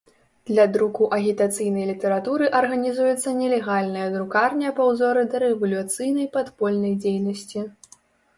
Для 0.49 0.63
друку 0.75 1.09
агітацыйнай 1.17 1.85
літаратуры 1.89 2.47
арганізуецца 2.59 3.33
нелегальная 3.43 4.07
друкарня 4.15 4.73
па 4.81 4.89
ўзоры 4.89 5.21
дарэвалюцыйнай 5.35 6.27
падпольнай 6.39 6.99
дзейнасці. 7.07 7.59